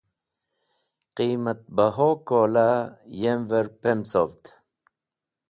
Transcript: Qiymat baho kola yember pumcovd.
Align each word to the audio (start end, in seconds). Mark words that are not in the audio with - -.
Qiymat 1.15 1.59
baho 1.75 2.09
kola 2.27 2.67
yember 3.21 3.65
pumcovd. 3.81 4.43